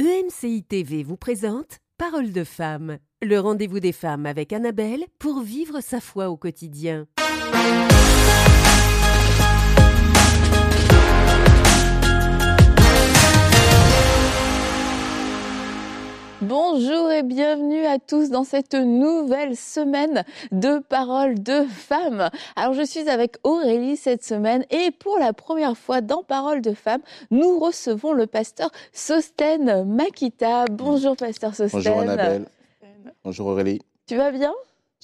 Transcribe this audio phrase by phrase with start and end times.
[0.00, 5.82] EMCI TV vous présente Parole de femme, le rendez-vous des femmes avec Annabelle pour vivre
[5.82, 7.06] sa foi au quotidien.
[16.42, 22.30] Bonjour et bienvenue à tous dans cette nouvelle semaine de Paroles de femmes.
[22.56, 26.72] Alors je suis avec Aurélie cette semaine et pour la première fois dans Paroles de
[26.72, 30.64] femmes, nous recevons le pasteur Sosten Makita.
[30.70, 31.78] Bonjour pasteur Sosten.
[31.82, 32.46] Bonjour Annabelle.
[33.22, 33.80] Bonjour Aurélie.
[34.06, 34.54] Tu vas bien?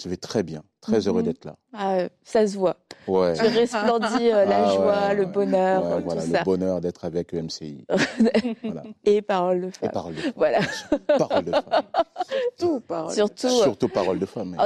[0.02, 1.26] Je vais très bien, très heureux Mhm.
[1.26, 1.56] d'être là.
[1.78, 2.76] Ah, Ça se voit.
[3.06, 3.34] Ouais.
[3.34, 6.38] Tu resplendis euh, la Ah, joie, ouais, le bonheur, Ouais, tout voilà, ça.
[6.38, 7.84] le bonheur d'être avec EMCI.
[8.64, 8.82] voilà.
[9.04, 9.90] Et Paroles de Et femmes.
[9.92, 10.32] parole de femme.
[10.36, 10.58] Voilà.
[11.18, 11.82] Parole de femme.
[12.58, 13.12] Tout parole.
[13.14, 13.46] Surtout.
[13.46, 14.56] euh, Surtout parole de femme.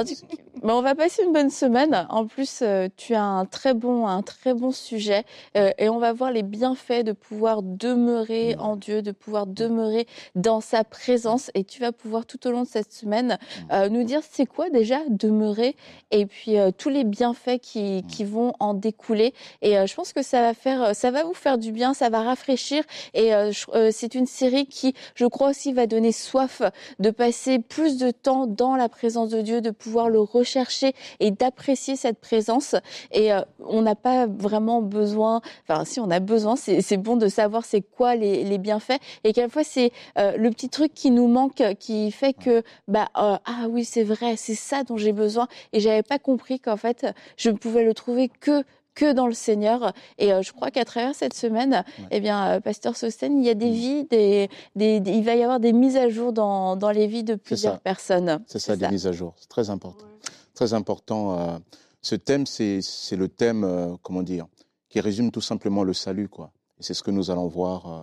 [0.63, 2.05] Mais on va passer une bonne semaine.
[2.09, 5.23] En plus, euh, tu as un très bon, un très bon sujet,
[5.57, 10.07] euh, et on va voir les bienfaits de pouvoir demeurer en Dieu, de pouvoir demeurer
[10.35, 11.51] dans sa présence.
[11.55, 13.37] Et tu vas pouvoir tout au long de cette semaine
[13.71, 15.75] euh, nous dire c'est quoi déjà demeurer,
[16.11, 19.33] et puis euh, tous les bienfaits qui, vont en découler.
[19.61, 22.09] Et euh, je pense que ça va faire, ça va vous faire du bien, ça
[22.09, 22.83] va rafraîchir.
[23.13, 26.61] Et euh, euh, c'est une série qui, je crois aussi, va donner soif
[26.99, 31.31] de passer plus de temps dans la présence de Dieu, de pouvoir le rechercher et
[31.31, 32.75] d'apprécier cette présence.
[33.11, 37.27] Et euh, on n'a pas vraiment besoin, enfin si on a besoin, c'est bon de
[37.27, 38.99] savoir c'est quoi les, les bienfaits.
[39.23, 43.37] Et quelquefois c'est euh, le petit truc qui nous manque, qui fait que bah euh,
[43.45, 45.47] ah oui c'est vrai, c'est ça dont j'ai besoin.
[45.73, 46.90] Et j'avais pas compris qu'en fait
[47.37, 49.93] je ne pouvais le trouver que que dans le Seigneur.
[50.17, 53.49] Et euh, je crois qu'à travers cette semaine, eh bien, euh, Pasteur Sosten, il y
[53.49, 53.73] a des Mm.
[53.73, 57.07] vies, des, des, des- il va y avoir des mises à jour dans, dans les
[57.07, 57.79] vies de plusieurs ça.
[57.79, 58.43] personnes.
[58.47, 58.91] C'est ça, des ça.
[58.91, 59.33] mises à jour.
[59.37, 60.05] C'est très important.
[60.53, 61.39] Très important.
[61.39, 61.57] euh,
[62.01, 64.45] ce thème, c'est c'est le thème, euh, comment dire,
[64.89, 66.51] qui résume tout simplement le salut, quoi.
[66.77, 68.01] Et c'est ce que nous allons voir euh,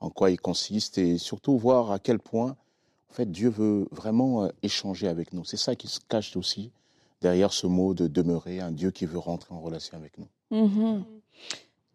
[0.00, 2.56] en quoi il consiste et surtout voir à quel point,
[3.08, 5.44] en fait, Dieu veut vraiment euh, échanger avec nous.
[5.44, 6.72] C'est ça qui se cache aussi
[7.24, 10.28] derrière ce mot de demeurer, un Dieu qui veut rentrer en relation avec nous.
[10.50, 11.04] Mhm.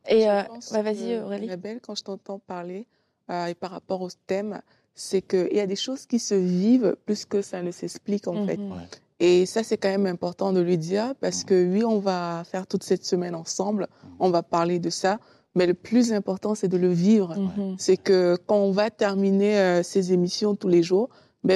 [0.08, 0.42] Et Je euh,
[0.74, 1.46] bah, vas-y que, Aurélie.
[1.46, 2.88] Annabelle, quand je t'entends parler,
[3.30, 4.62] euh, et par rapport au thème,
[4.96, 8.46] c'est qu'il y a des choses qui se vivent plus que ça ne s'explique en
[8.48, 8.58] fait.
[8.58, 8.72] Mhm.
[8.72, 8.88] Ouais.
[9.20, 11.46] Et ça, c'est quand même important de le dire parce Mhm.
[11.50, 13.88] que oui, on va faire toute cette semaine ensemble,
[14.20, 15.20] on va parler de ça,
[15.56, 17.36] mais le plus important, c'est de le vivre.
[17.78, 21.10] C'est que quand on va terminer euh, ces émissions tous les jours,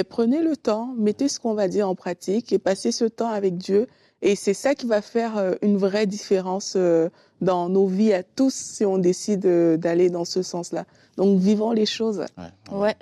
[0.08, 3.56] prenez le temps, mettez ce qu'on va dire en pratique et passez ce temps avec
[3.56, 3.86] Dieu.
[4.22, 7.10] Et c'est ça qui va faire euh, une vraie différence euh,
[7.42, 10.84] dans nos vies à tous si on décide euh, d'aller dans ce sens-là.
[11.18, 12.24] Donc, vivons les choses.
[12.38, 12.94] Ouais, Ouais.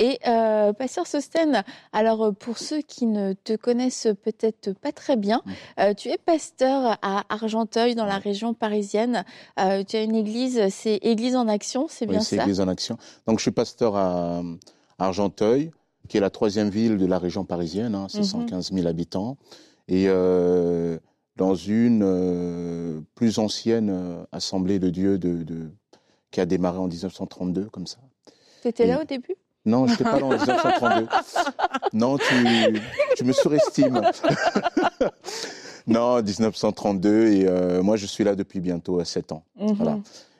[0.00, 1.62] Et euh, Pasteur Sosten,
[1.92, 5.40] alors pour ceux qui ne te connaissent peut-être pas très bien,
[5.78, 9.24] euh, tu es pasteur à Argenteuil dans la région parisienne.
[9.60, 12.42] Euh, tu as une église, c'est Église en Action, c'est Oui, bien c'est ça?
[12.42, 12.96] Église en Action.
[13.28, 14.40] Donc, je suis pasteur à,
[14.98, 15.70] à Argenteuil,
[16.08, 18.24] qui est la troisième ville de la région parisienne, hein, c'est Mhm.
[18.24, 19.36] 115 000 habitants,
[19.88, 20.98] et euh,
[21.36, 25.70] dans une euh, plus ancienne euh, assemblée de Dieu de, de-
[26.30, 27.98] qui a démarré en 1932, comme ça.
[28.62, 29.34] Tu étais là au début?
[29.66, 31.06] Non, je n'étais pas là en 1932.
[31.94, 32.80] Non, tu,
[33.16, 34.02] tu me surestimes.
[35.86, 39.44] non, 1932, et euh, moi, je suis là depuis bientôt 7 ans.
[39.56, 39.98] Voilà.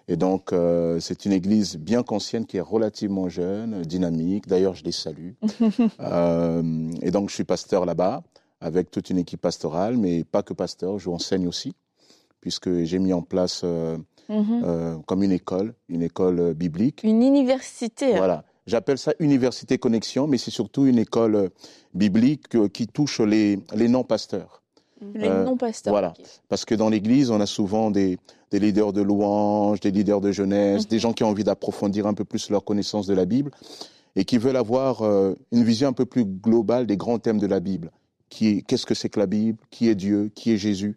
[0.09, 4.47] Et donc, euh, c'est une église bien qu'ancienne qui est relativement jeune, dynamique.
[4.47, 5.33] D'ailleurs, je les salue.
[6.01, 8.23] Euh, et donc, je suis pasteur là-bas,
[8.61, 11.75] avec toute une équipe pastorale, mais pas que pasteur, je enseigne aussi,
[12.41, 13.97] puisque j'ai mis en place euh,
[14.29, 15.03] Mhm.
[15.07, 17.03] comme une école, une école biblique.
[17.05, 18.17] Une université.
[18.17, 18.45] Voilà.
[18.67, 21.51] J'appelle ça Université Connexion, mais c'est surtout une école
[21.93, 24.63] biblique qui touche les, les non-pasteurs.
[25.15, 25.93] Les non-pasteurs.
[25.93, 26.15] voilà.
[26.49, 28.17] Parce que dans l'Église, on a souvent des,
[28.55, 30.89] des leaders de louanges, des leaders de jeunesse, Mhm.
[30.89, 33.51] des gens qui ont envie d'approfondir un peu plus leur connaissance de la Bible
[34.15, 37.49] et qui veulent avoir euh, une vision un peu plus globale des grands thèmes de
[37.49, 37.91] la Bible.
[38.29, 39.59] Qui est, qu'est-ce que c'est que la Bible?
[39.71, 40.31] Qui est Dieu?
[40.37, 40.97] Qui est Jésus?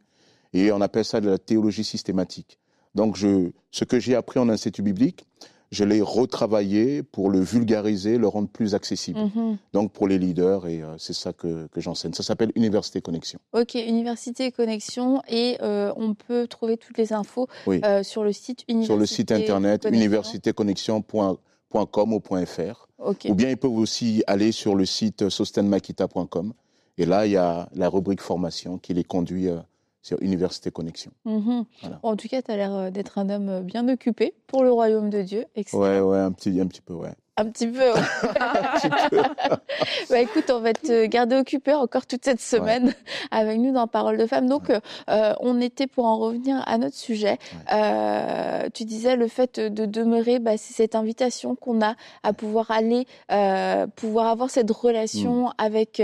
[0.53, 2.59] Et on appelle ça de la théologie systématique.
[2.93, 5.25] Donc, je, ce que j'ai appris en institut biblique,
[5.71, 9.19] je l'ai retravaillé pour le vulgariser, le rendre plus accessible.
[9.19, 9.57] Mhm.
[9.73, 12.13] Donc, pour les leaders, et euh, c'est ça que, que j'enseigne.
[12.13, 13.39] Ça s'appelle Université Connexion.
[13.53, 17.81] Ok, Université Connexion et euh, on peut trouver toutes les infos Oui.
[17.83, 20.05] euh, sur le site Université sur le site internet Connexion.
[20.05, 22.87] universitéconnexion.com ou .fr.
[22.99, 26.53] Ou bien ils peuvent aussi aller sur le site sostenmakita.com.
[26.97, 29.47] Et là, il y a la rubrique formation qui les conduit
[30.07, 31.11] sur Université Connexion.
[31.25, 31.65] Mhm.
[31.81, 31.99] Voilà.
[32.01, 34.71] En tout cas, tu as l'air euh, d'être un homme euh, bien occupé pour le
[34.71, 35.45] royaume de Dieu.
[35.55, 35.83] Excellent.
[35.83, 37.11] Ouais, ouais, un petit, un petit peu, ouais.
[37.35, 37.91] Un petit peu.
[40.09, 42.95] bah, écoute, on va te garder occupé encore toute cette semaine
[43.31, 44.47] avec nous dans Parole de Femme.
[44.47, 47.37] Donc, euh, on était pour en revenir à notre sujet.
[47.73, 52.71] Euh, tu disais le fait de demeurer, bah, c'est cette invitation qu'on a à pouvoir
[52.71, 55.53] aller, euh, pouvoir avoir cette relation mm.
[55.57, 56.01] avec,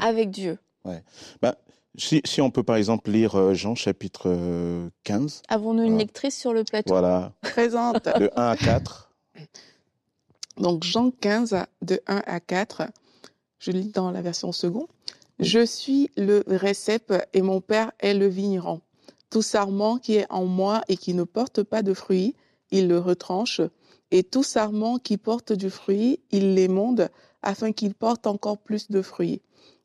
[0.00, 0.56] avec Dieu.
[0.84, 1.02] Ouais.
[1.42, 1.56] Bah,
[1.96, 5.42] si, si, on peut par exemple lire euh, Jean chapitre 15.
[5.48, 6.92] Avons-nous une lectrice sur le plateau?
[6.92, 7.32] Voilà.
[7.40, 8.04] Présente.
[8.04, 9.10] De 1 à 4.
[10.58, 12.82] Donc Jean 15, de 1 à 4,
[13.58, 14.88] je lis dans la version seconde.
[15.38, 18.82] Je suis le récep et mon père est le vigneron.
[19.30, 22.34] Tout sarment qui est en moi et qui ne porte pas de fruits,
[22.70, 23.62] il le retranche.
[24.10, 27.08] Et tout sarment qui porte du fruit, il l'émonde
[27.42, 29.40] afin qu'il porte encore plus de fruits.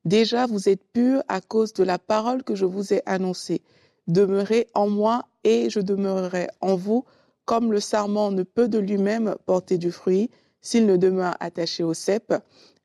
[0.05, 3.61] Déjà, vous êtes purs à cause de la parole que je vous ai annoncée.
[4.07, 7.05] Demeurez en moi et je demeurerai en vous,
[7.45, 10.29] comme le sarment ne peut de lui-même porter du fruit
[10.61, 12.33] s'il ne demeure attaché au cep.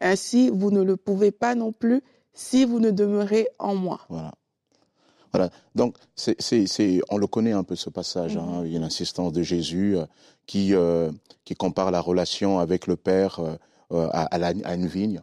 [0.01, 2.03] Ainsi, vous ne le pouvez pas non plus
[2.33, 4.01] si vous ne demeurez en moi.
[4.09, 4.33] Voilà.
[5.33, 5.51] Voilà.
[5.75, 6.37] Donc, c'est,
[7.11, 8.37] on le connaît un peu ce passage.
[8.37, 8.61] Hein.
[8.61, 8.67] Mhm.
[8.67, 10.05] Il y a l'insistance de Jésus euh,
[10.47, 11.11] qui, euh,
[11.45, 15.23] qui compare la relation avec le Père euh, à, à, une vigne.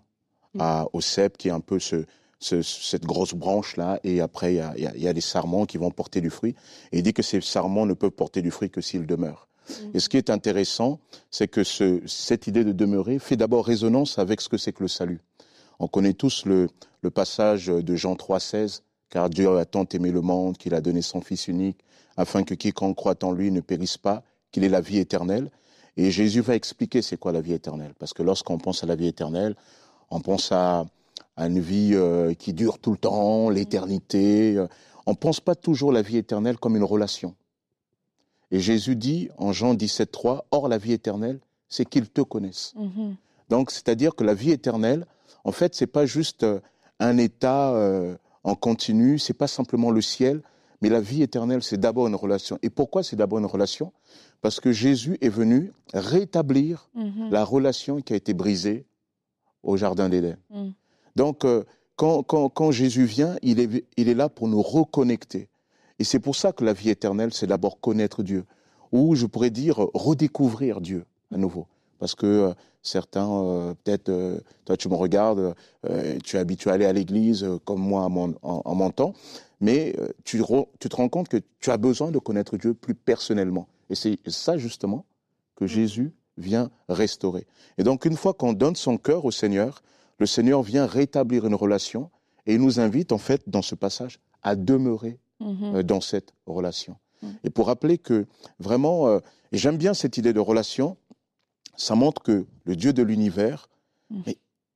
[0.60, 2.06] À, au cep, qui est un peu ce,
[2.40, 4.00] cette grosse branche-là.
[4.04, 6.56] Et après, il y, a, il y, a, des sarments qui vont porter du fruit.
[6.92, 9.48] Et il dit que ces sarments ne peuvent porter du fruit que s'ils demeurent.
[9.94, 11.00] Et ce qui est intéressant,
[11.30, 14.84] c'est que ce, cette idée de demeurer fait d'abord résonance avec ce que c'est que
[14.84, 15.20] le salut.
[15.80, 16.70] On connaît tous le,
[17.02, 21.02] le passage de Jean 3,16, car Dieu a tant aimé le monde qu'il a donné
[21.02, 21.80] son Fils unique,
[22.16, 25.52] afin que quiconque croit en lui ne périsse pas, qu'il ait la vie éternelle.
[25.98, 27.94] Et Jésus va expliquer c'est quoi la vie éternelle.
[28.00, 29.56] Parce que lorsqu'on pense à la vie éternelle,
[30.10, 30.86] on pense à,
[31.36, 34.64] à une vie euh, qui dure tout le temps, l'éternité.
[35.06, 37.36] On ne pense pas toujours la vie éternelle comme une relation.
[38.52, 41.40] Et Jésus dit en Jean 17, 3, Or la vie éternelle,
[41.70, 42.74] c'est qu'ils te connaissent.
[42.76, 43.16] Mhm.
[43.50, 45.06] Donc, c'est-à-dire que la vie éternelle,
[45.44, 46.60] en fait, c'est pas juste euh,
[47.00, 50.42] un état euh, en continu, c'est pas simplement le ciel,
[50.82, 52.60] mais la vie éternelle, c'est d'abord une relation.
[52.62, 53.92] Et pourquoi c'est d'abord une relation?
[54.42, 57.30] Parce que Jésus est venu rétablir mhm.
[57.32, 58.86] la relation qui a été brisée
[59.68, 60.38] au Jardin d'Éden.
[60.50, 60.74] Mhm.
[61.16, 61.64] Donc, euh,
[61.96, 65.50] quand, quand, quand, Jésus vient, il est, il est là pour nous reconnecter.
[66.00, 68.46] Et c'est pour ça que la vie éternelle, c'est d'abord connaître Dieu,
[68.92, 71.68] ou je pourrais dire redécouvrir Dieu à nouveau.
[72.00, 72.54] Parce que euh,
[72.84, 75.56] certains, euh, peut-être, euh, toi tu me regardes,
[76.24, 79.14] tu es habitué à aller à l'église comme moi en, mon temps,
[79.60, 80.42] mais tu,
[80.80, 83.68] tu, te rends compte que tu as besoin de connaître Dieu plus personnellement.
[83.90, 85.06] Et c'est ça justement
[85.56, 85.68] que mm.
[85.68, 87.46] Jésus vient restaurer.
[87.78, 89.82] Et donc une fois qu'on donne son cœur au Seigneur,
[90.20, 92.10] le Seigneur vient rétablir une relation
[92.46, 95.76] et il nous invite en fait dans ce passage à demeurer Mhm.
[95.76, 96.98] Euh, dans cette relation.
[97.22, 97.36] Mhm.
[97.44, 98.26] Et pour rappeler que
[98.60, 99.20] vraiment, euh,
[99.52, 100.98] et j'aime bien cette idée de relation,
[101.76, 103.70] ça montre que le Dieu de l'univers,
[104.10, 104.24] mhm.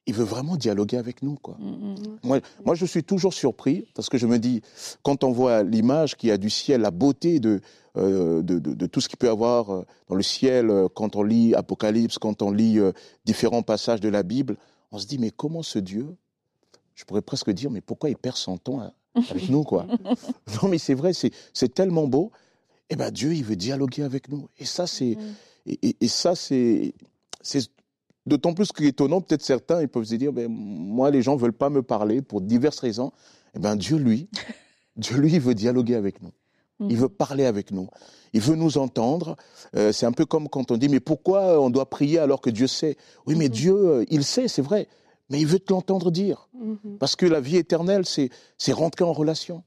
[0.08, 1.36] Il veut vraiment dialoguer avec nous.
[1.36, 1.58] Quoi.
[2.24, 4.62] Moi, moi, je suis toujours surpris parce que je me dis,
[5.04, 7.62] quand on voit l'image qui a du ciel, la beauté de,
[7.98, 11.54] euh, de, de, tout ce qu'il peut y avoir dans le ciel, quand on lit
[11.54, 12.80] Apocalypse, quand on lit
[13.26, 14.58] différents passages de la Bible,
[14.92, 16.16] on se dit, mais comment ce Dieu,
[16.96, 19.88] je pourrais presque dire, mais pourquoi il perd son temps à, avec nous, quoi.
[20.62, 22.32] non, mais c'est vrai, c'est tellement beau.
[22.90, 24.50] Eh ben, Dieu, il veut dialoguer avec nous.
[24.58, 25.18] Et ça, c'est,
[25.66, 25.74] mm.
[26.02, 26.94] et, ça, c'est,
[27.42, 27.70] c'est
[28.26, 29.22] d'autant plus étonnant.
[29.22, 32.42] Peut-être certains, ils peuvent se dire, ben, moi, les gens veulent pas me parler pour
[32.42, 33.12] diverses raisons.
[33.56, 34.30] Eh ben, Dieu, lui,
[34.96, 36.32] Dieu, lui, il veut dialoguer avec nous.
[36.90, 37.90] Il veut parler avec nous.
[38.34, 39.36] Il veut nous entendre.
[39.76, 42.50] Euh, c'est un peu comme quand on dit, mais pourquoi on doit prier alors que
[42.50, 42.98] Dieu sait?
[43.28, 43.50] Oui, mais mm-hmm.
[43.50, 44.88] Dieu, euh, il sait, c'est vrai
[45.32, 46.50] mais il veut te l'entendre dire.
[46.54, 46.98] Mhm.
[47.00, 49.64] Parce que la vie éternelle, c'est rentrer en relation.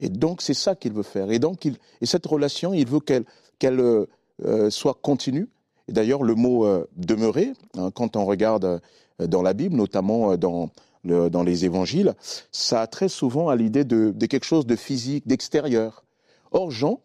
[0.00, 1.30] Et donc, c'est ça qu'il veut faire.
[1.30, 5.48] Et donc, il, et cette relation, il veut qu'elle euh, soit continue.
[5.88, 8.80] Et d'ailleurs, le mot euh, demeurer, hein, quand on regarde
[9.18, 10.70] dans la Bible, notamment dans,
[11.04, 12.14] le, dans les évangiles,
[12.50, 16.04] ça a très souvent à l'idée de, de, quelque chose de physique, d'extérieur.
[16.50, 17.00] Or, Jean,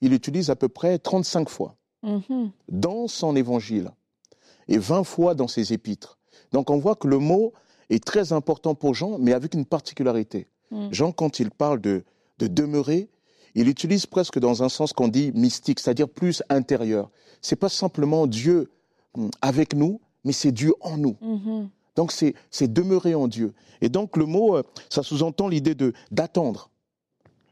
[0.00, 2.50] il utilise à peu près 35 fois mhm.
[2.68, 3.90] dans son évangile
[4.68, 6.18] et 20 fois dans ses épîtres.
[6.52, 7.52] Donc on voit que le mot
[7.90, 10.48] est très important pour Jean, mais avec une particularité.
[10.70, 10.88] Mm.
[10.92, 12.04] Jean, quand il parle de,
[12.38, 13.08] demeurer,
[13.54, 17.10] il utilise presque dans un sens qu'on dit mystique, c'est-à-dire plus intérieur.
[17.40, 18.70] C'est pas simplement Dieu
[19.16, 21.16] mm, avec nous, mais c'est Dieu en nous.
[21.22, 21.68] Mm-hmm.
[21.96, 23.52] Donc c'est demeurer en Dieu.
[23.80, 26.70] Et donc le mot, euh, ça sous-entend l'idée de d'attendre.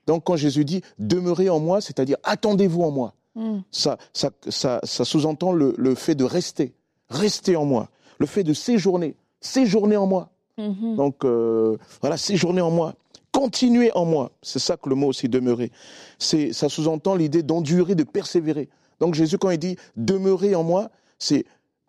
[0.07, 3.15] Donc quand Jésus dit demeurez en moi, c'est-à-dire attendez-vous en moi.
[3.35, 3.61] Mm.
[3.71, 6.75] Ça, ça, sous-entend le, le, fait de rester,
[7.09, 7.89] rester en moi
[8.23, 10.31] le fait de séjourner, séjourner en moi.
[10.57, 10.97] Mhm.
[10.97, 12.95] Donc euh, voilà, séjourner en moi,
[13.33, 14.31] continuer en moi.
[14.43, 15.73] C'est ça que le mot aussi demeurer.
[16.19, 18.69] C'est ça sous-entend l'idée d'endurer, de persévérer.
[19.01, 21.45] Donc Jésus quand il dit demeurer en moi, c'est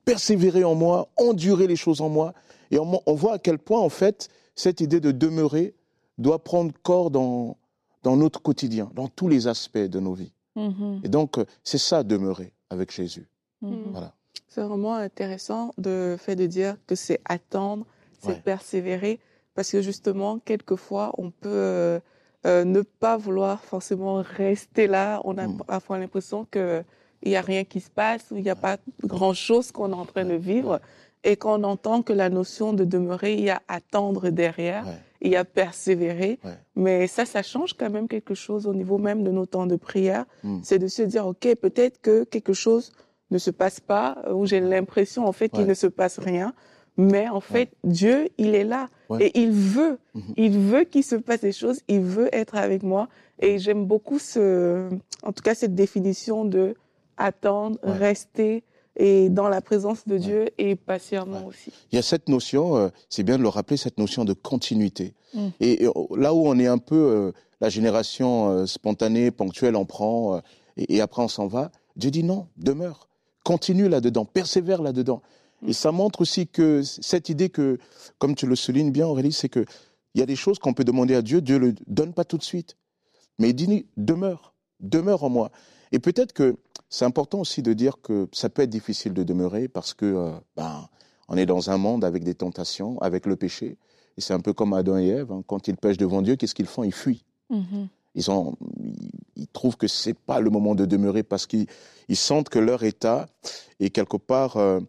[0.06, 2.34] persévérer en moi, endurer les choses en moi.
[2.72, 5.74] Et on, on voit à quel point, en fait, cette idée de demeurer
[6.18, 7.58] doit prendre corps dans,
[8.04, 10.34] dans notre quotidien, dans tous les aspects de nos vies.
[10.56, 11.02] Mhm.
[11.04, 13.28] Et donc, c'est ça, demeurer avec Jésus.
[13.62, 13.92] Mhm.
[13.92, 14.14] Voilà.
[14.50, 17.86] C'est vraiment intéressant le fait de dire que c'est attendre,
[18.22, 18.42] c'est Ouais.
[18.44, 19.20] persévérer,
[19.56, 22.00] parce que justement, quelquefois, on peut euh,
[22.46, 25.22] euh, ne pas vouloir forcément rester là.
[25.24, 25.58] On a Mm.
[25.68, 26.84] parfois l'impression qu'il
[27.26, 30.06] n'y a rien qui se passe, ou il n'y a pas grand-chose qu'on est en
[30.06, 30.80] train de vivre.
[31.24, 34.98] Et quand on entend que la notion de demeurer, il y a attendre derrière, Ouais.
[35.22, 36.38] il y a persévérer.
[36.44, 36.58] Ouais.
[36.76, 39.78] Mais ça, ça change quand même quelque chose au niveau même de nos temps de
[39.78, 40.26] prière.
[40.44, 40.60] Mm.
[40.64, 42.92] C'est de se dire, OK, peut-être que quelque chose
[43.32, 46.54] ne se passe pas, euh, ou j'ai l'impression en fait qu'il ne se passe rien.
[46.98, 48.90] Mais en fait, Dieu, il est là.
[49.10, 49.28] Ouais.
[49.28, 50.34] Et il veut, Mhm.
[50.38, 53.08] il veut qu'il se passe des choses, il veut être avec moi.
[53.40, 54.90] Et j'aime beaucoup ce,
[55.24, 56.76] en tout cas, cette définition de
[57.18, 57.94] attendre, Ouais.
[57.94, 58.64] rester
[58.96, 61.72] et dans la présence de Dieu et patiemment aussi.
[61.92, 65.14] Il y a cette notion, euh, c'est bien de le rappeler, cette notion de continuité.
[65.34, 65.40] Mm.
[65.62, 69.76] Et, et, euh, là où on est un peu euh, la génération euh, spontanée, ponctuelle,
[69.76, 70.42] on prend
[70.78, 73.08] et, et après on s'en va, Dieu dit non, demeure,
[73.44, 75.22] continue là-dedans, persévère là-dedans.
[75.66, 77.78] Et ça montre aussi que cette idée que,
[78.18, 79.66] comme tu le soulignes bien Aurélie, c'est que
[80.16, 82.38] il y a des choses qu'on peut demander à Dieu, Dieu le donne pas tout
[82.38, 82.78] de suite.
[83.40, 85.50] Mais il dit demeure, demeure en moi.
[85.92, 86.56] Et peut-être que
[86.90, 90.32] c'est important aussi de dire que ça peut être difficile de demeurer parce que euh,
[90.56, 90.88] ben,
[91.30, 93.78] on est dans un monde avec des tentations, avec le péché.
[94.18, 95.32] Et c'est un peu comme Adam et Ève.
[95.32, 95.44] hein.
[95.48, 96.84] Quand ils pêchent devant Dieu, qu'est-ce qu'ils font?
[96.84, 97.24] Ils fuient.
[97.50, 97.88] Mhm.
[98.14, 101.66] Ils, ont, ils, ils trouvent que c'est pas le moment de demeurer parce qu'ils
[102.10, 103.28] ils sentent que leur état
[103.80, 104.80] est quelque part euh,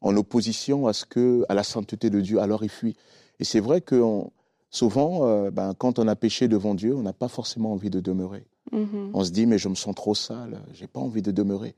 [0.00, 2.40] en opposition à ce que, à la sainteté de Dieu.
[2.40, 2.96] Alors ils fuient.
[3.40, 4.30] Et c'est vrai que on-
[4.70, 8.00] souvent, euh, ben, quand on a péché devant Dieu, on n'a pas forcément envie de
[8.00, 8.44] demeurer.
[8.72, 9.10] Mhm.
[9.14, 11.74] On se dit, mais je me sens trop sale, j'ai pas envie de demeurer.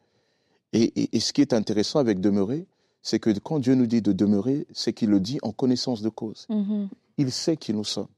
[0.72, 2.66] Et, et- et ce qui est intéressant avec demeurer,
[3.02, 6.08] c'est que quand Dieu nous dit de demeurer, c'est qu'il le dit en connaissance de
[6.08, 6.46] cause.
[6.48, 6.88] Mhm.
[7.16, 8.08] Il sait qui nous sommes.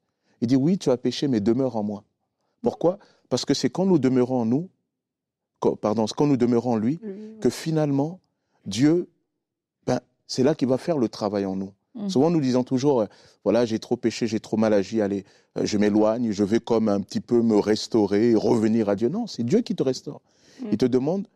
[0.41, 2.03] Il dit, oui, tu as péché, mais demeure en moi.
[2.63, 2.99] Pourquoi?
[3.29, 4.69] Parce que c'est quand nous demeurons en nous,
[5.61, 6.99] quand- pardon, quand nous demeurons en lui,
[7.41, 8.21] que finalement,
[8.67, 9.09] Dieu,
[10.33, 11.73] c'est là qu'il va faire le travail en nous.
[11.95, 12.09] Mm.
[12.09, 13.07] Souvent, nous disons toujours, euh,
[13.45, 15.27] voilà, j'ai trop péché, j'ai trop mal agi, allez,
[15.59, 19.11] euh, je m'éloigne, je vais comme un petit peu me restaurer, et revenir à Dieu.
[19.11, 20.23] Non, c'est Dieu qui te restaure.
[20.63, 20.67] Mm.
[20.73, 21.29] Il te demande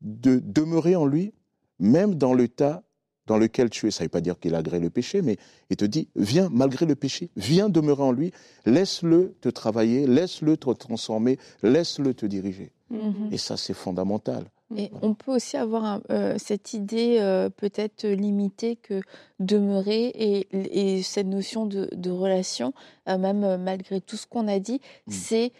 [0.00, 1.34] de demeurer en lui,
[1.78, 2.82] même dans l'état
[3.26, 3.90] dans lequel tu es.
[3.90, 5.36] Ça ne veut pas dire qu'il agrée le péché, mais
[5.68, 8.32] il te dit, viens, malgré le péché, viens demeurer en lui,
[8.64, 12.72] laisse-le te travailler, laisse-le te transformer, laisse-le te diriger.
[12.88, 13.28] Mhm.
[13.30, 14.46] Et ça, c'est fondamental.
[14.76, 19.00] Et on peut aussi avoir un- euh, cette idée euh, peut-être limitée que
[19.40, 20.48] demeurer et,
[20.96, 22.74] et cette notion de, de relation,
[23.08, 25.10] euh, même malgré tout ce qu'on a dit, Mm.
[25.12, 25.52] c'est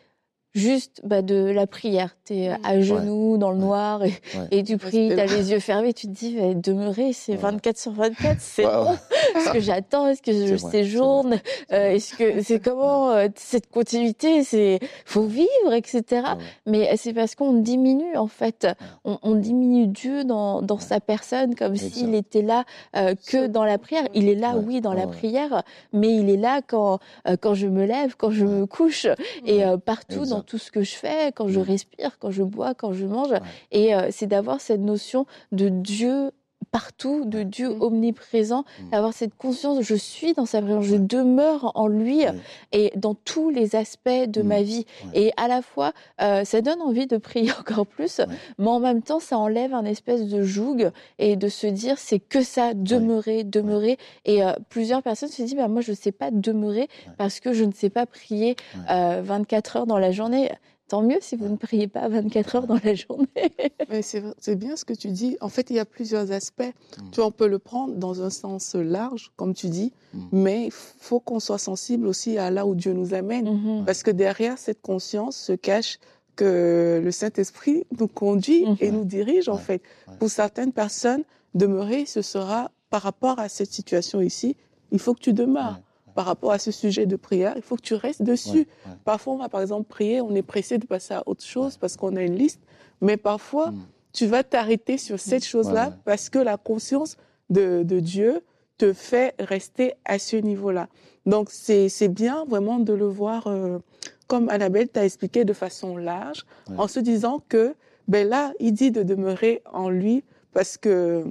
[0.54, 2.16] juste bah, de la prière.
[2.24, 2.58] Tu es Mm.
[2.64, 3.62] à genoux dans le Ouais.
[3.64, 4.46] noir et, Ouais.
[4.50, 7.38] et tu pries, tu as les yeux fermés, tu te dis bah, demeurer, c'est Ouais.
[7.38, 8.90] 24 sur 24, c'est Ouais, bon.
[8.90, 8.96] ouais.
[9.36, 10.06] Est-ce que j'attends?
[10.08, 11.38] Est-ce que je séjourne?
[11.72, 16.22] Euh, Est-ce que c'est comment euh, cette continuité C'est faut vivre, etc.
[16.66, 18.66] Mais c'est parce qu'on diminue en fait,
[19.04, 20.80] on, on diminue Dieu dans, dans Ouais.
[20.82, 22.64] sa personne comme s'il était là
[22.96, 24.04] euh, que dans la prière.
[24.14, 24.64] Il est là, Ouais.
[24.66, 25.62] oui, dans la prière,
[25.92, 29.06] mais il est là quand euh, quand je me lève, quand je me couche
[29.44, 31.66] et euh, partout dans Tout ce que je fais, quand je Ouais.
[31.66, 33.30] respire, quand je bois, quand je mange.
[33.30, 33.40] Ouais.
[33.72, 36.30] Et euh, c'est d'avoir cette notion de Dieu
[36.70, 37.82] partout, de Dieu Mm.
[37.82, 38.90] omniprésent, Mm.
[38.90, 42.34] d'avoir cette conscience, je suis dans sa présence, je demeure en lui Ouais.
[42.72, 44.46] et dans tous les aspects de Mm.
[44.46, 44.86] ma vie.
[45.06, 45.10] Ouais.
[45.22, 48.26] Et à la fois, euh, ça donne envie de prier encore plus, Ouais.
[48.58, 52.18] mais en même temps, ça enlève un espèce de joug et de se dire, c'est
[52.20, 53.96] que ça, demeurer, demeurer.
[54.24, 57.12] Et euh, plusieurs personnes se disent, bah, moi, je ne sais pas demeurer Ouais.
[57.18, 58.80] parce que je ne sais pas prier Ouais.
[58.90, 60.50] euh, 24 heures dans la journée.
[60.88, 63.26] Tant mieux si vous ne priez pas 24 heures dans la journée.
[63.90, 65.36] Mais c'est bien ce que tu dis.
[65.40, 66.62] En fait, il y a plusieurs aspects.
[66.98, 67.10] Mm.
[67.12, 70.18] Tu vois, on peut le prendre dans un sens large, comme tu dis, Mm.
[70.32, 73.50] mais il faut qu'on soit sensible aussi à là où Dieu nous amène.
[73.50, 73.84] Mhm.
[73.84, 75.98] Parce que derrière cette conscience se cache
[76.36, 78.76] que le Saint-Esprit nous conduit Mhm.
[78.80, 79.82] et nous dirige, en fait.
[80.06, 80.14] Ouais.
[80.18, 84.56] Pour certaines personnes, demeurer, ce sera par rapport à cette situation ici,
[84.92, 85.74] il faut que tu demeures.
[85.76, 85.82] Ouais.
[86.18, 88.50] Par rapport à ce sujet de prière, il faut que tu restes dessus.
[88.50, 88.66] Ouais.
[88.86, 88.92] Ouais.
[89.04, 91.96] Parfois, on va par exemple prier, on est pressé de passer à autre chose parce
[91.96, 92.60] qu'on a une liste,
[93.00, 93.78] mais parfois, Mm.
[94.12, 97.16] tu vas t'arrêter sur cette chose-là parce que la conscience
[97.50, 98.40] de, de Dieu
[98.78, 100.88] te fait rester à ce niveau-là.
[101.24, 103.78] Donc, c'est c'est bien vraiment de le voir, euh,
[104.26, 106.40] comme Annabelle t'a expliqué, de façon large,
[106.76, 107.74] en se disant que,
[108.08, 111.22] ben là, il dit de demeurer en lui parce que,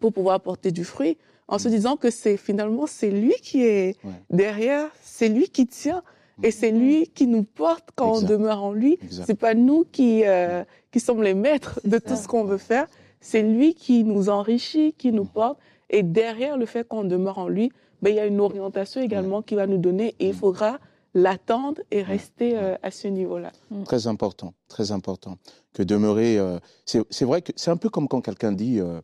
[0.00, 3.96] pour pouvoir porter du fruit, en se disant que c'est finalement, c'est lui qui est
[4.04, 4.10] Ouais.
[4.30, 6.02] derrière, c'est lui qui tient.
[6.42, 8.24] Et c'est lui qui nous porte quand Exact.
[8.24, 8.98] on demeure en lui.
[9.10, 12.16] C'est pas nous qui, euh, qui sommes les maîtres de tout ça.
[12.16, 12.86] ce qu'on veut faire.
[13.20, 15.58] c'est lui qui nous enrichit, qui nous porte.
[15.90, 17.70] Et derrière le fait qu'on demeure en lui,
[18.00, 20.80] ben, il y a une orientation également qu'il va nous donner et il faudra
[21.14, 23.52] l'attendre et rester euh, à ce niveau-là.
[23.84, 25.36] Très important, très important.
[25.74, 26.38] Que demeurer.
[26.38, 29.00] Euh, c'est vrai que c'est un peu comme quand quelqu'un dit, euh,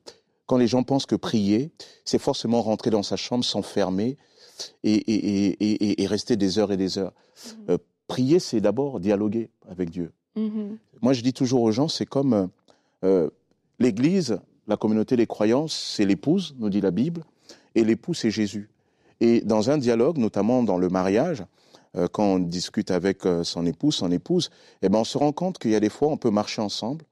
[0.48, 1.70] quand les gens pensent que prier,
[2.04, 4.16] c'est forcément rentrer dans sa chambre, s'enfermer
[4.82, 7.12] et, et, et, et, rester des heures et des heures.
[7.68, 7.76] Mm.
[8.08, 10.10] prier, c'est d'abord dialoguer avec Dieu.
[10.36, 10.76] Mm-hmm.
[11.02, 12.48] Moi, je dis toujours aux gens, c'est comme
[13.78, 17.22] l'Église, la communauté des croyances, c'est l'épouse, nous dit la Bible,
[17.74, 18.68] et l'époux, c'est Jésus.
[19.20, 21.44] Et dans un dialogue, notamment dans le mariage,
[21.96, 24.50] euh, quand on discute avec euh, son épouse, son épouse,
[24.82, 27.04] eh ben on se rend compte qu'il y a des fois, on peut marcher ensemble,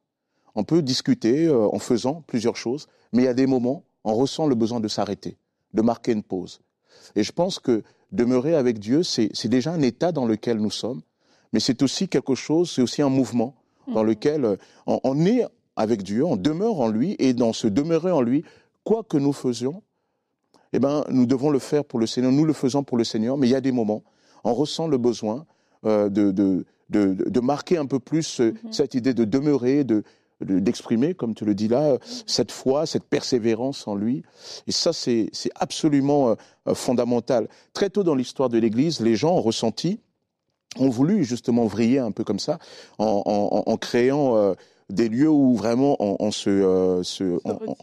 [0.55, 4.15] on peut discuter euh, en faisant plusieurs choses, mais il y a des moments, on
[4.15, 5.37] ressent le besoin de s'arrêter,
[5.75, 6.61] de marquer une pause.
[7.15, 7.83] Et je pense que
[8.13, 11.03] demeurer avec Dieu, c'est déjà un état dans lequel nous sommes,
[11.53, 13.55] mais c'est aussi quelque chose, c'est aussi un mouvement
[13.89, 14.07] dans mmh.
[14.07, 15.47] lequel on, est
[15.77, 18.45] avec Dieu, on demeure en lui, et dans ce demeurer en lui,
[18.85, 19.83] quoi que nous faisions,
[20.73, 23.37] eh ben, nous devons le faire pour le Seigneur, nous le faisons pour le Seigneur,
[23.37, 24.03] mais il y a des moments
[24.47, 25.45] on ressent le besoin
[25.85, 26.31] euh, de,
[26.89, 28.73] de, marquer un peu plus euh, mhm.
[28.73, 30.05] cette idée de demeurer, de,
[30.40, 34.23] d'exprimer, comme tu le dis là, cette foi, cette persévérance en lui.
[34.66, 37.49] Et ça, c'est, absolument euh, fondamental.
[37.73, 40.00] Très tôt dans l'histoire de l'Église, les gens ont ressenti,
[40.78, 42.59] ont voulu justement vriller un peu comme ça,
[42.99, 44.55] en, créant
[44.90, 47.00] des lieux où vraiment on, se,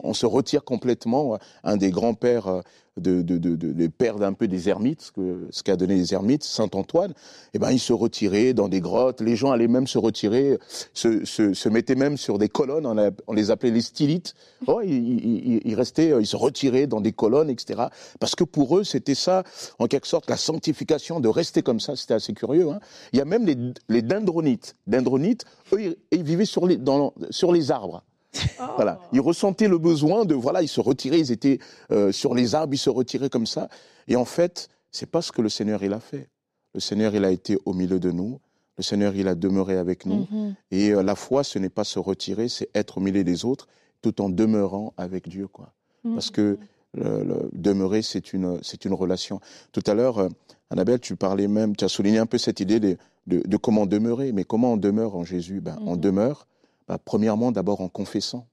[0.02, 1.38] on, se retire complètement.
[1.64, 2.62] Un des grands-pères
[2.96, 6.44] de, de, de, pères d'un peu des ermites, ce qu'a ce qu'a donné les ermites,
[6.44, 7.12] Saint Antoine,
[7.52, 10.58] eh ben, ils se retiraient dans des grottes, les gens allaient même se retirer,
[10.92, 12.86] se, se, mettaient même sur des colonnes,
[13.26, 14.34] on, les appelait les stylites,
[14.68, 17.84] oh, ils, ils, restaient, ils se retiraient dans des colonnes, etc.
[18.20, 19.42] Parce que pour eux, c'était ça,
[19.80, 22.70] en quelque sorte, la sanctification de rester comme ça, c'était assez curieux.
[22.70, 22.78] Hein.
[23.12, 23.56] Il y a même les,
[23.88, 24.76] les dendronites.
[24.86, 28.04] Dendronites, eux, ils, vivaient sur les, dans, sur les arbres.
[28.76, 31.58] Voilà, ils ressentaient le besoin de voilà, ils se retiraient, ils étaient
[31.90, 33.68] euh, sur les arbres, ils se retiraient comme ça.
[34.08, 36.28] Et en fait, c'est pas ce que le Seigneur il a fait.
[36.74, 38.40] Le Seigneur il a été au milieu de nous.
[38.76, 40.26] Le Seigneur il a demeuré avec nous.
[40.32, 40.54] Mm-hmm.
[40.72, 43.68] Et euh, la foi, ce n'est pas se retirer, c'est être au milieu des autres,
[44.02, 45.72] tout en demeurant avec Dieu, quoi.
[46.14, 46.58] Parce que
[46.92, 49.40] le, demeurer, c'est une, c'est une relation.
[49.72, 50.28] Tout à l'heure, euh,
[50.70, 54.32] Annabelle, tu parlais même, tu as souligné un peu cette idée de, de, comment demeurer.
[54.32, 55.60] Mais comment on demeure en Jésus?
[55.60, 56.00] Ben, On mm-hmm.
[56.00, 56.46] demeure
[56.88, 58.46] bah, Premièrement, d'abord en confessant.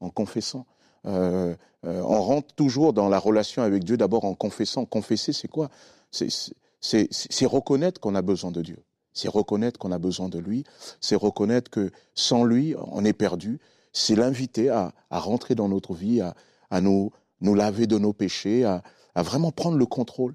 [0.00, 0.66] En confessant.
[1.06, 4.84] Euh, euh, on rentre toujours dans la relation avec Dieu d'abord en confessant.
[4.84, 5.68] Confesser, c'est quoi?
[6.10, 8.78] C'est reconnaître qu'on a besoin de Dieu.
[9.12, 10.64] C'est reconnaître qu'on a besoin de lui.
[11.00, 13.60] C'est reconnaître que sans lui, on est perdu.
[13.92, 17.10] C'est l'inviter à, rentrer dans notre vie, à, nous,
[17.40, 18.82] laver de nos péchés, à,
[19.16, 20.34] vraiment prendre le contrôle.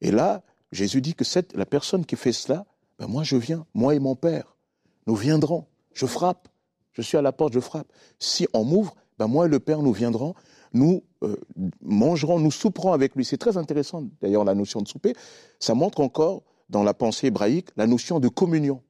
[0.00, 0.42] Et là,
[0.72, 2.64] Jésus dit que la personne qui fait cela,
[2.98, 4.56] ben moi je viens, moi et mon Père,
[5.06, 6.48] nous viendrons je frappe.
[6.92, 7.88] Je suis à la porte, je frappe.
[8.18, 10.34] Si on m'ouvre, ben moi et le Père, nous viendrons,
[10.72, 11.36] nous euh,
[11.82, 13.24] mangerons, nous souperons avec lui.
[13.24, 15.14] C'est très intéressant, d'ailleurs, la notion de souper.
[15.58, 18.82] Ça montre encore, dans la pensée hébraïque, la notion de communion.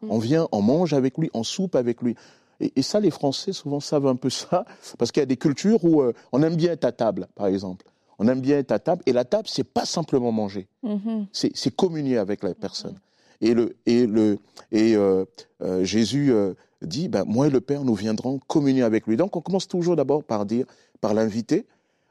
[0.00, 0.10] Mm.
[0.10, 2.16] On vient, on mange avec lui, on soupe avec lui.
[2.60, 4.64] Et, ça, les Français, souvent, savent un peu ça,
[4.98, 7.48] parce qu'il y a des cultures où euh, on aime bien être à table, par
[7.48, 7.84] exemple.
[8.18, 11.26] On aime bien être à table, et la table, c'est pas simplement manger, mm-hmm.
[11.32, 12.98] c'est communier avec la personne.
[13.40, 14.38] Et, le, et, le,
[14.72, 15.24] et euh,
[15.62, 19.16] euh, Jésus euh, dit, ben, moi et le Père, nous viendrons communier avec lui.
[19.16, 20.66] Donc on commence toujours d'abord par dire,
[21.00, 21.66] par l'inviter.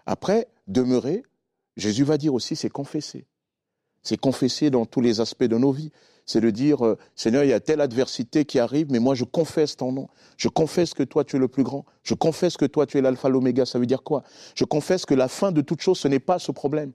[0.06, 1.24] Après, demeurer.
[1.78, 3.26] Jésus va dire aussi, c'est confesser.
[4.04, 5.92] C'est confesser dans tous les aspects de nos vies.
[6.28, 6.78] C'est de dire,
[7.16, 10.08] Seigneur, il y a telle adversité qui arrive, mais moi je confesse ton nom.
[10.38, 11.86] Je confesse que toi tu es le plus grand.
[12.02, 13.66] Je confesse que toi tu es l'alpha, l'oméga.
[13.66, 14.24] Ça veut dire quoi?
[14.56, 16.94] Je confesse que la fin de toute chose, ce n'est pas ce problème.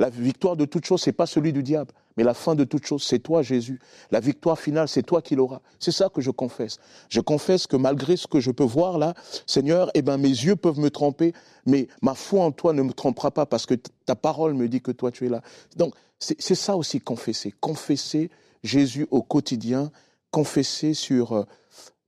[0.00, 2.86] La victoire de toute chose, c'est pas celui du diable, mais la fin de toute
[2.86, 3.80] chose, c'est toi, Jésus.
[4.10, 5.60] La victoire finale, c'est toi qui l'auras.
[5.78, 6.78] C'est ça que je confesse.
[7.10, 9.12] Je confesse que malgré ce que je peux voir là,
[9.46, 11.34] Seigneur, eh ben, mes yeux peuvent me tromper,
[11.66, 13.74] mais ma foi en toi ne me trompera pas parce que
[14.06, 15.42] ta parole me dit que toi, tu es là.
[15.76, 17.52] Donc, c'est ça aussi confesser.
[17.60, 18.30] Confesser
[18.62, 19.92] Jésus au quotidien,
[20.30, 21.44] confesser sur, euh,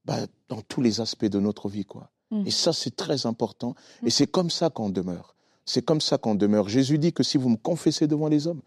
[0.06, 0.16] bah,
[0.48, 2.10] dans tous les aspects de notre vie, quoi.
[2.30, 2.46] Mmh.
[2.46, 3.74] Et ça, c'est très important.
[4.02, 5.34] Et c'est comme ça qu'on demeure.
[5.64, 6.68] C'est comme ça qu'on demeure.
[6.68, 8.60] Jésus dit que si vous me confessez devant les hommes,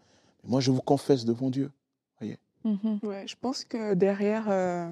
[0.44, 1.70] moi je vous confesse devant Dieu.
[2.20, 2.38] Voyez.
[2.64, 3.00] Mhm.
[3.02, 4.90] Ouais, je pense que derrière euh,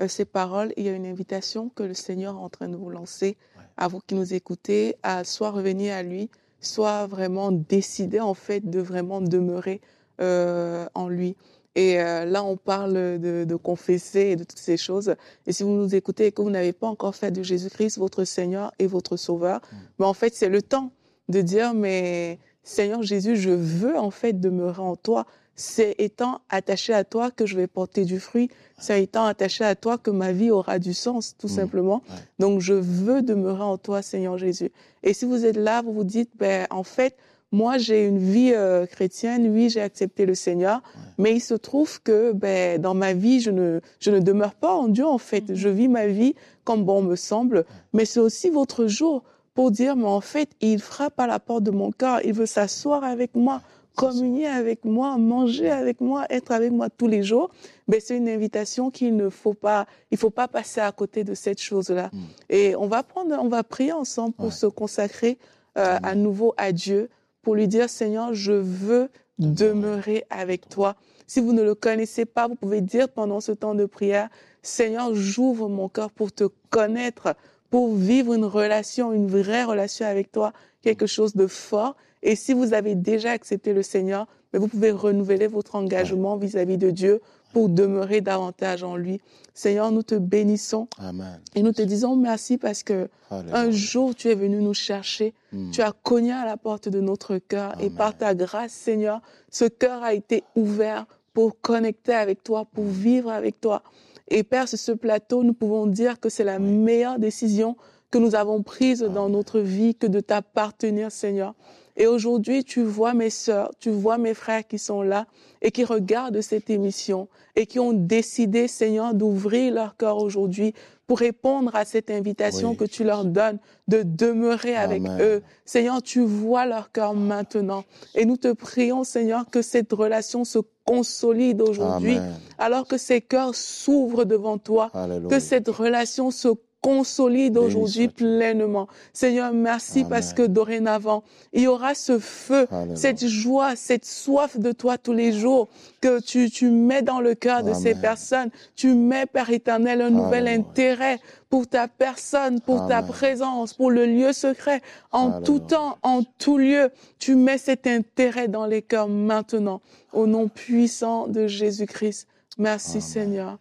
[0.00, 2.76] euh, ces paroles, il y a une invitation que le Seigneur est en train de
[2.76, 3.36] vous lancer
[3.76, 6.28] à vous qui nous écoutez, à soit revenir à lui,
[6.60, 9.80] soit vraiment décider en fait de vraiment demeurer
[10.20, 11.36] euh, en lui.
[11.76, 15.16] Et là, on parle de, confesser et de toutes ces choses.
[15.44, 18.22] Et si vous nous écoutez et que vous n'avez pas encore fait de Jésus-Christ votre
[18.22, 19.82] Seigneur et votre Sauveur, mais mm.
[19.98, 20.92] ben, en fait, c'est le temps
[21.28, 25.26] de dire, mais Seigneur Jésus, je veux en fait demeurer en toi.
[25.56, 28.50] c'est étant attaché à toi que je vais porter du fruit.
[28.78, 31.50] C'est étant attaché à toi que ma vie aura du sens, tout mmh.
[31.50, 32.02] simplement.
[32.40, 34.72] Donc, je veux demeurer en toi, Seigneur Jésus.
[35.04, 37.16] Et si vous êtes là, vous vous dites, ben, en fait,
[37.52, 40.82] moi, j'ai une vie euh, chrétienne, oui, j'ai accepté le Seigneur,
[41.18, 44.74] mais il se trouve que ben, dans ma vie, je ne, je ne demeure pas
[44.74, 45.50] en Dieu, en fait.
[45.50, 45.54] Mmh.
[45.54, 46.34] Je vis ma vie
[46.64, 49.22] comme bon me semble, mais c'est aussi votre jour
[49.54, 52.46] pour dire, mais en fait, il frappe à la porte de mon cœur, il veut
[52.46, 53.62] s'asseoir avec moi,
[53.94, 57.50] communier avec moi, manger avec moi, être avec moi tous les jours,
[57.86, 61.34] ben c'est une invitation qu'il ne faut pas, il faut pas passer à côté de
[61.34, 62.10] cette chose-là.
[62.12, 62.18] Mm.
[62.50, 65.38] Et on va prendre, on va prier ensemble pour se consacrer
[65.78, 67.08] euh, à nouveau à Dieu,
[67.42, 70.96] pour lui dire Seigneur, je veux demeurer avec toi.
[71.26, 74.28] Si vous ne le connaissez pas, vous pouvez dire pendant ce temps de prière,
[74.62, 77.34] Seigneur, j'ouvre mon cœur pour te connaître,
[77.74, 81.96] pour vivre une relation, une vraie relation avec toi, quelque chose de fort.
[82.22, 86.78] Et si vous avez déjà accepté le Seigneur, mais vous pouvez renouveler votre engagement vis-à-vis
[86.78, 87.20] de Dieu
[87.52, 89.20] pour demeurer davantage en lui.
[89.54, 91.40] Seigneur, nous te bénissons Amen.
[91.56, 95.72] et nous te disons merci parce que un jour tu es venu nous chercher, hmm.
[95.72, 99.64] tu as cogné à la porte de notre cœur et par ta grâce, Seigneur, ce
[99.64, 103.82] cœur a été ouvert pour connecter avec toi, pour vivre avec toi.
[104.28, 107.76] Et Père, sur ce plateau, nous pouvons dire que c'est la meilleure décision
[108.10, 111.54] que nous avons prise dans notre vie que de t'appartenir, Seigneur.
[111.96, 115.26] Et aujourd'hui, tu vois mes sœurs, tu vois mes frères qui sont là
[115.62, 120.74] et qui regardent cette émission et qui ont décidé, Seigneur, d'ouvrir leur cœur aujourd'hui
[121.06, 125.42] pour répondre à cette invitation que tu leur donnes de demeurer avec eux.
[125.64, 127.84] Seigneur, tu vois leur cœur maintenant.
[128.14, 132.18] Et nous te prions, Seigneur, que cette relation se consolide aujourd'hui,
[132.58, 134.90] alors que ces cœurs s'ouvrent devant toi,
[135.28, 136.48] que cette relation se
[136.84, 138.88] consolide aujourd'hui pleinement.
[139.14, 144.70] Seigneur, merci parce que dorénavant, il y aura ce feu, cette joie, cette soif de
[144.70, 145.68] toi tous les jours
[146.02, 148.50] que tu, tu mets dans le cœur de ces personnes.
[148.76, 154.04] Tu mets, Père éternel, un nouvel intérêt pour ta personne, pour ta présence, pour le
[154.04, 154.82] lieu secret.
[155.10, 159.80] En tout temps, en tout lieu, tu mets cet intérêt dans les cœurs maintenant.
[160.12, 162.28] Au nom puissant de Jésus-Christ.
[162.58, 163.58] Merci Seigneur.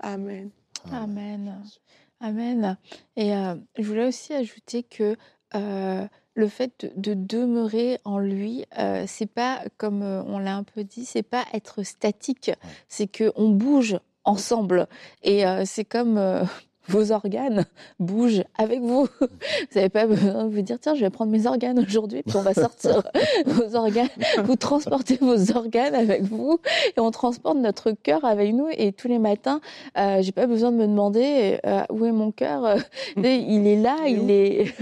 [0.00, 0.50] Amen.
[0.92, 1.62] Amen.
[2.20, 2.76] Amen.
[3.16, 5.16] Et euh, je voulais aussi ajouter que
[5.54, 10.82] euh, le fait de, demeurer en lui, euh, c'est pas comme on l'a un peu
[10.82, 12.50] dit, c'est pas être statique,
[12.88, 14.88] c'est que on bouge ensemble.
[15.22, 16.46] Et c'est comme
[16.88, 17.66] vos organes
[18.00, 19.06] bougent avec vous.
[19.20, 22.36] Vous n'avez pas besoin de vous dire, tiens, je vais prendre mes organes aujourd'hui, puis
[22.36, 23.02] on va sortir
[23.46, 24.08] vos organes.
[24.44, 26.58] Vous transportez vos organes avec vous
[26.96, 28.68] et on transporte notre cœur avec nous.
[28.76, 29.60] Et tous les matins,
[29.96, 32.76] euh, j'ai pas besoin de me demander euh, où est mon cœur?
[33.16, 34.74] Il est là, il est,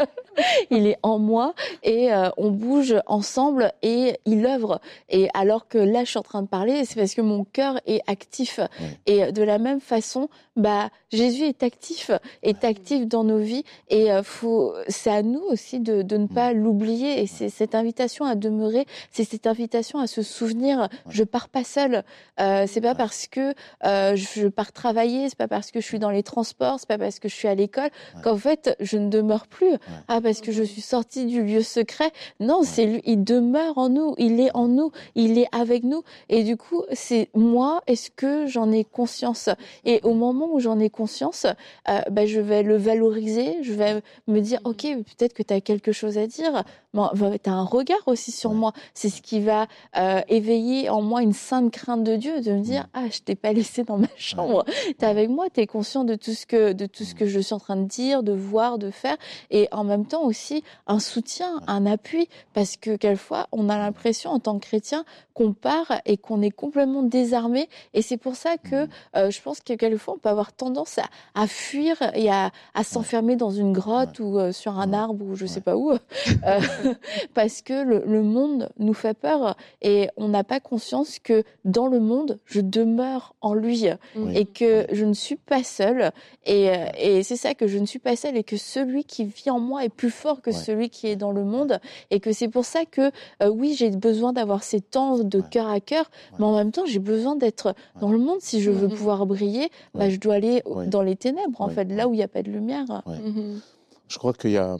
[0.70, 4.80] il est en moi et euh, on bouge ensemble et il œuvre.
[5.08, 7.80] Et alors que là, je suis en train de parler, c'est parce que mon cœur
[7.86, 8.60] est actif.
[9.06, 12.10] Et de la même façon, bah, Jésus est actif,
[12.42, 16.26] est actif dans nos vies et euh, faut, c'est à nous aussi de, de ne
[16.26, 17.22] pas l'oublier.
[17.22, 20.88] Et c'est cette invitation à demeurer, c'est cette invitation à se souvenir.
[21.08, 22.04] Je pars pas seule.
[22.40, 25.98] Euh, c'est pas parce que euh, je pars travailler, c'est pas parce que je suis
[25.98, 27.90] dans les transports, c'est pas parce que je suis à l'école
[28.22, 29.74] qu'en fait je ne demeure plus.
[30.08, 32.10] Ah, parce que je suis sortie du lieu secret.
[32.40, 33.02] Non, c'est lui.
[33.04, 34.14] Il demeure en nous.
[34.18, 34.92] Il est en nous.
[35.14, 36.02] Il est avec nous.
[36.28, 37.82] Et du coup, c'est moi.
[37.86, 39.48] Est-ce que j'en ai conscience?
[39.84, 41.46] Et au moment où j'en ai conscience,
[41.88, 44.96] euh, ben, je vais le valoriser, je vais me dire, mm-hmm.
[44.98, 48.52] ok, peut-être que tu as quelque chose à dire, tu as un regard aussi sur
[48.52, 48.72] moi.
[48.94, 52.60] C'est ce qui va euh, éveiller en moi une sainte crainte de Dieu, de me
[52.60, 52.88] dire, mm.
[52.94, 56.04] ah, je t'ai pas laissé dans ma chambre, tu es avec moi, tu es conscient
[56.04, 58.32] de tout, ce que, de tout ce que je suis en train de dire, de
[58.32, 59.16] voir, de faire,
[59.50, 64.30] et en même temps aussi un soutien, un appui, parce que quelquefois, on a l'impression
[64.30, 68.56] en tant que chrétien qu'on part et qu'on est complètement désarmé, et c'est pour ça
[68.58, 68.88] que mm.
[69.16, 72.84] euh, je pense que quelquefois, on peut avoir tendance à, à fuir et à, à
[72.84, 75.98] s'enfermer dans une grotte ou euh, sur un arbre ou je sais pas où, euh,
[77.34, 81.86] parce que le, le, monde nous fait peur et on n'a pas conscience que dans
[81.86, 83.86] le monde, je demeure en lui
[84.34, 86.10] et que je ne suis pas seule.
[86.44, 89.24] Et, euh, et c'est ça que je ne suis pas seule et que celui qui
[89.24, 91.78] vit en moi est plus fort que celui qui est dans le monde
[92.10, 93.10] et que c'est pour ça que
[93.44, 96.98] oui, j'ai besoin d'avoir ces temps de cœur à cœur, mais en même temps, j'ai
[96.98, 98.38] besoin d'être dans le monde.
[98.40, 98.96] Si je veux mm-hmm.
[98.96, 99.70] pouvoir briller.
[99.94, 102.42] Bah, je dois aller dans les ténèbres, en fait, là où il n'y a pas
[102.42, 102.86] de lumière.
[103.06, 103.60] Mm-hmm.
[104.08, 104.76] Je crois qu'il y a,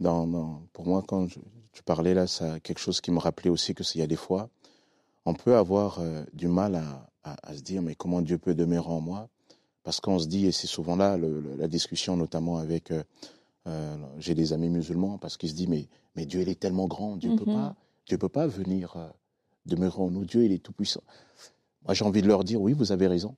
[0.00, 1.26] dans, pour moi, quand
[1.72, 4.16] tu parlais là, ça quelque chose qui me rappelait aussi que s'il y a des
[4.16, 4.48] fois,
[5.26, 8.88] on peut avoir euh, du mal à, à, se dire, mais comment Dieu peut demeurer
[8.88, 9.28] en moi?
[9.82, 11.18] Parce qu'on se dit, et c'est souvent là
[11.58, 13.02] la discussion, notamment avec, euh,
[13.66, 16.86] euh, j'ai des amis musulmans, parce qu'ils se disent, mais, mais Dieu, il est tellement
[16.86, 17.54] grand, Dieu ne peut, mm-hmm.
[17.54, 17.74] pas,
[18.06, 18.96] Dieu peut pas venir
[19.66, 20.24] demeurer en nous.
[20.24, 21.02] Dieu, il est tout-puissant.
[21.84, 23.34] Moi, j'ai envie de leur dire, oui, vous avez raison.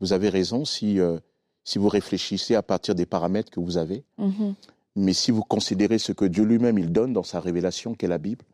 [0.00, 1.18] Vous avez raison si, euh,
[1.64, 4.04] si vous réfléchissez à partir des paramètres que vous avez.
[4.18, 4.54] Mhm.
[4.96, 8.18] Mais si vous considérez ce que Dieu lui-même, il donne dans sa révélation, qu'est la
[8.18, 8.44] Bible,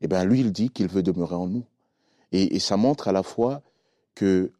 [0.00, 1.64] eh bien, lui, il dit qu'il veut demeurer en nous.
[2.30, 3.62] Et, et, ça montre à la fois
[4.14, 4.52] que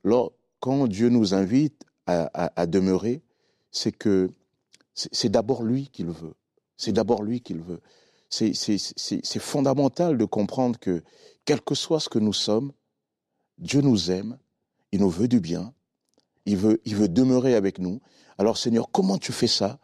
[0.61, 3.21] quand Dieu nous invite à, à, à demeurer,
[3.71, 4.31] c'est que
[4.95, 6.35] c'est d'abord lui qu'il veut.
[6.77, 7.81] C'est d'abord lui qu'il veut.
[8.31, 11.03] C'est fondamental de comprendre que,
[11.45, 12.73] quel que soit ce que nous sommes,
[13.59, 14.39] Dieu nous aime,
[14.93, 15.73] il nous veut du bien,
[16.49, 18.01] il veut, il veut demeurer avec nous.
[18.39, 19.79] Alors Seigneur, comment tu fais ça?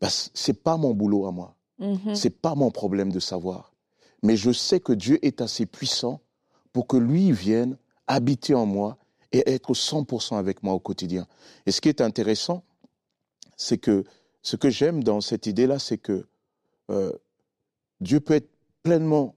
[0.00, 1.54] Ben, C'est pas mon boulot à moi.
[1.78, 2.14] Mhm.
[2.14, 3.72] C'est pas mon problème de savoir.
[4.22, 6.20] Mais je sais que Dieu est assez puissant
[6.72, 8.98] pour que lui vienne habiter en moi
[9.32, 11.26] et être 100% avec moi au quotidien.
[11.64, 12.64] Et ce qui est intéressant,
[13.56, 14.04] c'est que
[14.42, 16.26] ce que j'aime dans cette idée-là, c'est que
[16.90, 17.12] euh,
[18.00, 18.50] Dieu peut être
[18.82, 19.36] pleinement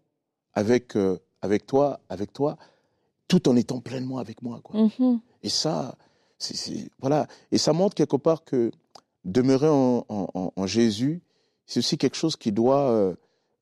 [0.54, 2.58] avec, euh, avec toi, avec toi,
[3.28, 4.60] tout en étant pleinement avec moi.
[4.64, 4.90] Quoi.
[5.00, 5.20] Mhm.
[5.44, 5.96] Et ça,
[6.99, 7.27] voilà.
[7.51, 8.71] Et ça montre quelque part que
[9.25, 11.21] demeurer en, en, en Jésus,
[11.65, 13.15] c'est aussi quelque chose qui doit euh,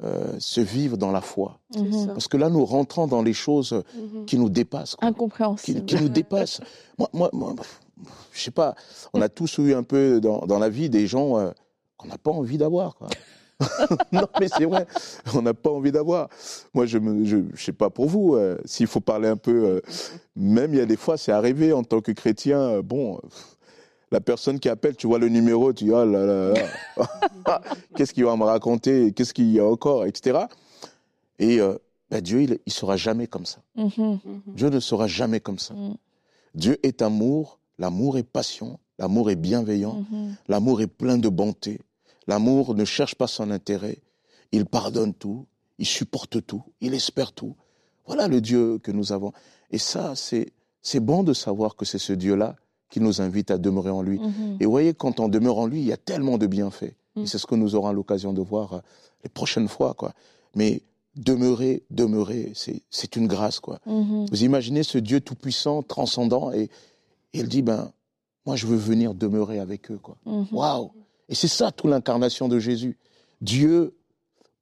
[0.03, 1.59] euh, se vivre dans la foi.
[1.75, 2.07] Mhm.
[2.07, 4.25] Parce que là, nous rentrons dans les choses Mhm.
[4.25, 4.95] qui nous dépassent.
[4.95, 5.07] quoi.
[5.07, 5.85] Incompréhensible.
[5.85, 6.61] Qui, qui nous dépassent.
[6.97, 7.53] Moi, moi, moi,
[8.33, 8.73] je sais pas,
[9.13, 11.51] on a tous eu un peu dans, dans la vie des gens euh,
[11.97, 12.95] qu'on n'a pas envie d'avoir.
[14.11, 14.85] non, mais c'est vrai,
[15.33, 16.29] on n'a pas envie d'avoir.
[16.73, 19.65] Moi, je ne je, je sais pas pour vous, euh, s'il faut parler un peu,
[19.65, 19.81] euh,
[20.35, 23.19] même il y a des fois, c'est arrivé en tant que chrétien, euh, bon,
[24.11, 26.61] la personne qui appelle, tu vois le numéro, tu dis, oh là là là,
[27.95, 30.39] qu'est-ce qu'il va me raconter, qu'est-ce qu'il y a encore, etc.
[31.39, 31.59] Et
[32.11, 33.59] ben, Dieu, il ne sera jamais comme ça.
[33.75, 33.89] Mhm.
[33.97, 34.19] Mhm.
[34.47, 35.73] Dieu ne sera jamais comme ça.
[35.73, 35.95] Mm.
[36.53, 40.35] Dieu est amour, l'amour est passion, l'amour est bienveillant, Mhm.
[40.49, 41.79] l'amour est plein de bonté,
[42.27, 43.99] l'amour ne cherche pas son intérêt,
[44.51, 45.45] il pardonne tout,
[45.77, 47.55] il supporte tout, il espère tout.
[48.05, 49.31] Voilà le Dieu que nous avons.
[49.71, 52.55] Et ça, c'est, c'est bon de savoir que c'est ce Dieu-là
[52.89, 54.19] qui nous invite à demeurer en lui.
[54.19, 54.57] Mhm.
[54.59, 56.93] Et vous voyez, quand on demeure en lui, il y a tellement de bienfaits.
[57.15, 57.21] Mm.
[57.21, 58.79] Et c'est ce que nous aurons l'occasion de voir euh,
[59.23, 60.13] les prochaines fois, quoi.
[60.55, 60.81] Mais
[61.15, 63.79] demeurer, demeurer, c'est, c'est une grâce, quoi.
[63.85, 64.27] Mhm.
[64.29, 66.63] Vous imaginez ce Dieu tout-puissant, transcendant, et,
[67.33, 67.91] et il dit, ben,
[68.45, 70.17] moi, je veux venir demeurer avec eux, quoi.
[70.25, 70.47] Mhm.
[70.51, 70.91] Waouh
[71.31, 72.97] Et c'est ça, toute l'incarnation de Jésus.
[73.39, 73.95] Dieu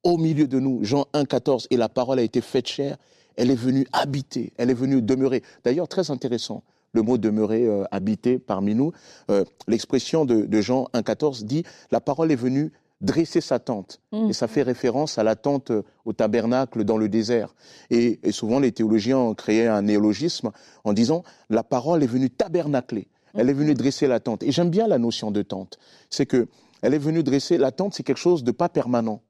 [0.04, 0.82] au milieu de nous.
[0.84, 1.66] Jean 1, 14.
[1.70, 2.96] Et la parole a été faite chair.
[3.36, 4.52] Elle est venue habiter.
[4.56, 5.42] Elle est venue demeurer.
[5.64, 6.62] D'ailleurs, très intéressant.
[6.92, 8.92] Le mot demeurer, euh, habiter parmi nous.
[9.30, 14.00] Euh, L'expression de, de Jean 1, 14 dit, la parole est venue dresser sa tente.
[14.12, 14.30] Mhm.
[14.30, 17.54] Et ça fait référence à la tente euh, au tabernacle dans le désert.
[17.90, 20.50] Et, et souvent, les théologiens ont créé un néologisme
[20.84, 23.08] en disant, la parole est venue tabernacler.
[23.34, 24.42] Elle est venue dresser la tente.
[24.42, 25.78] Et j'aime bien la notion de tente.
[26.08, 26.48] C'est que
[26.82, 29.22] elle est venue dresser la tente, c'est quelque chose de pas permanent.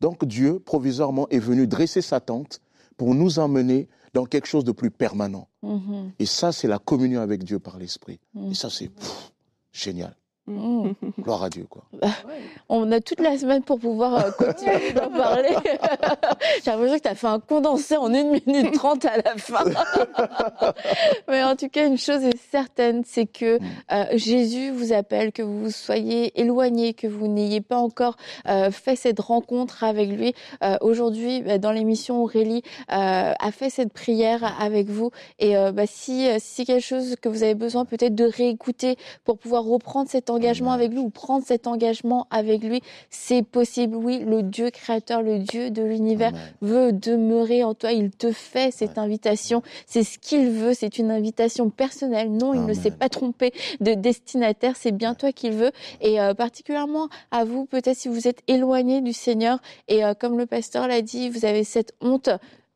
[0.00, 2.60] Donc Dieu, provisoirement, est venu dresser sa tente
[2.96, 5.48] pour nous emmener dans quelque chose de plus permanent.
[5.62, 6.12] Mhm.
[6.18, 8.18] Et ça, c'est la communion avec Dieu par l'Esprit.
[8.34, 8.50] Mhm.
[8.50, 8.90] Et ça, c'est
[9.72, 10.16] génial.
[10.46, 10.94] Mhm.
[11.18, 11.82] Gloire à Dieu, quoi.
[12.68, 15.50] On a toute la semaine pour pouvoir euh, continuer d'en parler.
[16.64, 19.64] J'ai l'impression que tu as fait un condensé en 1 minute 30 à la fin.
[21.28, 23.58] Mais en tout cas, une chose est certaine, c'est que
[23.92, 28.16] euh, Jésus vous appelle, que vous soyez éloigné, que vous n'ayez pas encore
[28.48, 30.34] euh, fait cette rencontre avec lui.
[30.80, 35.10] Aujourd'hui, bah, dans l'émission, Aurélie a fait cette prière avec vous.
[35.38, 39.38] Et bah, si, si c'est quelque chose que vous avez besoin peut-être de réécouter pour
[39.38, 43.96] pouvoir reprendre cet engagement avec lui ou prendre cet engagement avec lui, c'est possible.
[43.96, 47.90] Oui, le Dieu créateur, le Dieu de l'univers veut demeurer en toi.
[47.90, 49.62] Il te fait cette invitation.
[49.86, 50.72] C'est ce qu'il veut.
[50.74, 52.30] C'est une invitation personnelle.
[52.30, 54.76] Non, il ne s'est pas trompé de destinataire.
[54.76, 55.72] C'est bien toi qu'il veut.
[56.00, 60.38] Et euh, particulièrement à vous, peut-être si vous êtes éloigné du Seigneur et euh, comme
[60.38, 62.30] le pasteur l'a dit, vous avez cette honte.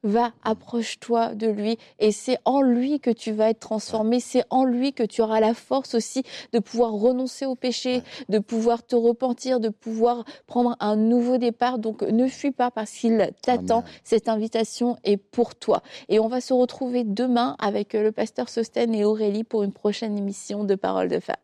[0.04, 4.64] Va, approche-toi de lui et c'est en lui que tu vas être transformé, c'est en
[4.64, 8.96] lui que tu auras la force aussi de pouvoir renoncer au péché, de pouvoir te
[8.96, 11.78] repentir, de pouvoir prendre un nouveau départ.
[11.78, 13.82] Donc ne fuis pas parce qu'il t'attend.
[14.04, 15.82] Cette invitation est pour toi.
[16.10, 19.72] Et on va se retrouver demain avec euh, le pasteur Sosten et Aurélie pour une
[19.72, 21.36] prochaine émission de Parole de Femmes.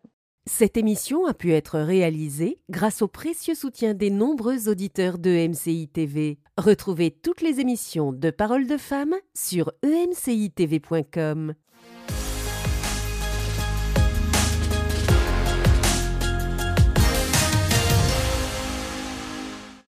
[0.46, 5.88] Cette émission a pu être réalisée grâce au précieux soutien des nombreux auditeurs de MCI
[5.88, 6.38] TV.
[6.60, 11.54] Retrouvez toutes les émissions de Paroles de femmes sur emcitv.com.